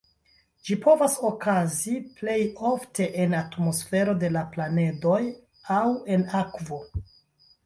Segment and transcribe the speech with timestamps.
[0.67, 2.37] Ĝi povas okazi plej
[2.69, 5.21] ofte en atmosfero de la planedoj
[5.77, 5.85] aŭ
[6.17, 6.83] en akvo.